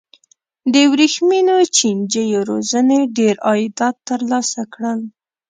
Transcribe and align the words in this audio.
د 0.73 0.75
ورېښمو 0.91 1.55
چینجیو 1.77 2.41
روزنې 2.49 2.99
ډېر 3.17 3.35
عایدات 3.47 3.95
ترلاسه 4.09 4.61
کړل. 4.73 4.99